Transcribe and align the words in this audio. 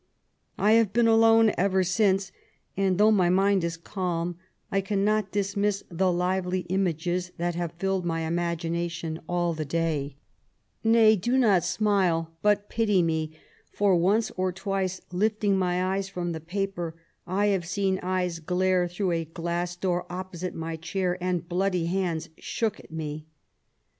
I 0.57 0.71
have 0.71 0.93
been 0.93 1.07
alone 1.07 1.51
ever 1.59 1.83
since; 1.83 2.31
and 2.75 2.97
though 2.97 3.11
my 3.11 3.29
mind 3.29 3.63
is 3.63 3.77
calm, 3.77 4.35
I 4.71 4.81
cannot 4.81 5.31
dlamifiCL 5.31 5.83
the 5.91 6.11
lively 6.11 6.61
images 6.69 7.31
that 7.37 7.53
have 7.53 7.73
filled 7.73 8.03
my 8.03 8.21
iixi8Lgm»AAOTi«X!L^<^^v^. 8.21 9.21
^<d^< 9.21 9.21
116 9.21 9.21
MABY 9.21 10.17
W0LL8T0NECBAFT 10.87 11.21
GODWIN. 11.21 11.35
4e 11.35 11.39
not 11.39 11.63
smile, 11.63 12.31
but 12.41 12.67
pity 12.67 13.03
me, 13.03 13.31
for, 13.71 13.95
once 13.95 14.31
or 14.35 14.51
twice, 14.51 15.01
liftiog 15.11 15.53
my 15.53 15.85
eyes 15.93 16.09
from 16.09 16.31
the 16.31 16.39
paper, 16.39 16.95
I 17.27 17.45
have 17.53 17.67
seen 17.67 17.99
eyes 18.01 18.39
glare 18.39 18.87
throngh 18.87 19.21
a 19.21 19.25
glass 19.25 19.75
door 19.75 20.07
opposite 20.09 20.55
my 20.55 20.77
chsir, 20.77 21.15
and 21.21 21.47
bloody 21.47 21.85
hands 21.85 22.29
shook 22.39 22.79
at 22.79 22.89
me. 22.91 23.27